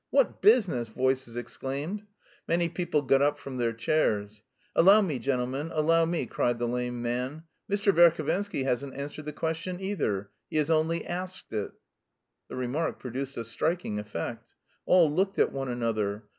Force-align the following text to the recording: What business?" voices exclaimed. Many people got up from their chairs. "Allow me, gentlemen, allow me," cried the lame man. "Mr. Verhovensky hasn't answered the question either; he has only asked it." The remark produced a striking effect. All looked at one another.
What 0.09 0.41
business?" 0.41 0.87
voices 0.87 1.35
exclaimed. 1.35 2.07
Many 2.47 2.69
people 2.69 3.03
got 3.03 3.21
up 3.21 3.37
from 3.37 3.57
their 3.57 3.71
chairs. 3.71 4.41
"Allow 4.75 5.01
me, 5.01 5.19
gentlemen, 5.19 5.69
allow 5.71 6.05
me," 6.05 6.25
cried 6.25 6.57
the 6.57 6.65
lame 6.67 7.03
man. 7.03 7.43
"Mr. 7.71 7.93
Verhovensky 7.93 8.63
hasn't 8.63 8.95
answered 8.95 9.25
the 9.25 9.31
question 9.31 9.79
either; 9.79 10.31
he 10.49 10.57
has 10.57 10.71
only 10.71 11.05
asked 11.05 11.53
it." 11.53 11.73
The 12.47 12.55
remark 12.55 12.97
produced 12.99 13.37
a 13.37 13.43
striking 13.43 13.99
effect. 13.99 14.55
All 14.87 15.13
looked 15.13 15.37
at 15.37 15.51
one 15.51 15.69
another. 15.69 16.23